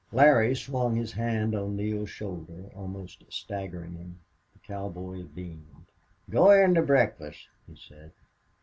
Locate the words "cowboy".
4.57-5.25